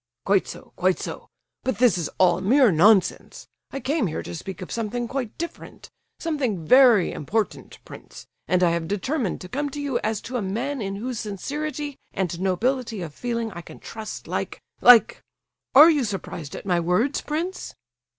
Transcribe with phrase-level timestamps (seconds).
[0.25, 1.27] "Quite so—quite so!
[1.63, 3.47] But this is all mere nonsense.
[3.69, 8.25] I came here to speak of something quite different, something very important, prince.
[8.47, 11.99] And I have determined to come to you as to a man in whose sincerity
[12.13, 17.75] and nobility of feeling I can trust like—like—are you surprised at my words, prince?"